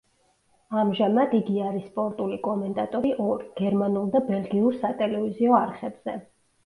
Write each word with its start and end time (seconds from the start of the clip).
ამჟამად 0.83 1.35
იგი 1.39 1.59
არის 1.65 1.83
სპორტული 1.91 2.39
კომენტატორი 2.47 3.11
ორ, 3.27 3.43
გერმანულ 3.63 4.09
და 4.17 4.23
ბელგიურ 4.31 4.81
სატელევიზიო 4.87 5.59
არხებზე. 5.61 6.17